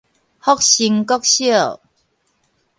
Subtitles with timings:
[0.39, 1.79] 福星國小